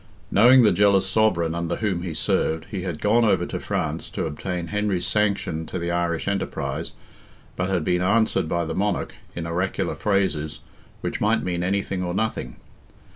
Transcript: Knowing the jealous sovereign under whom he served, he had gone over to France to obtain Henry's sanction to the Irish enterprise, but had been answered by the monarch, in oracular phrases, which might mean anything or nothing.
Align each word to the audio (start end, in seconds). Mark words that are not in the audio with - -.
Knowing 0.31 0.63
the 0.63 0.71
jealous 0.71 1.07
sovereign 1.07 1.53
under 1.53 1.75
whom 1.75 2.01
he 2.01 2.11
served, 2.11 2.65
he 2.71 2.81
had 2.81 2.99
gone 2.99 3.23
over 3.23 3.45
to 3.45 3.59
France 3.59 4.09
to 4.09 4.25
obtain 4.25 4.69
Henry's 4.69 5.05
sanction 5.05 5.63
to 5.67 5.77
the 5.77 5.91
Irish 5.91 6.27
enterprise, 6.27 6.93
but 7.55 7.69
had 7.69 7.83
been 7.83 8.01
answered 8.01 8.49
by 8.49 8.65
the 8.65 8.73
monarch, 8.73 9.13
in 9.35 9.45
oracular 9.45 9.93
phrases, 9.93 10.61
which 11.01 11.21
might 11.21 11.43
mean 11.43 11.61
anything 11.61 12.01
or 12.03 12.15
nothing. 12.15 12.55